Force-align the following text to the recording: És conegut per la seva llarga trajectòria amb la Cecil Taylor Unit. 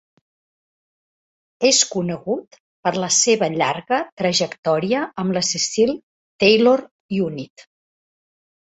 És 1.69 1.81
conegut 1.97 2.57
per 2.87 2.95
la 3.05 3.11
seva 3.19 3.51
llarga 3.57 4.01
trajectòria 4.25 5.05
amb 5.25 5.39
la 5.39 5.47
Cecil 5.53 5.97
Taylor 6.47 6.89
Unit. 7.31 7.71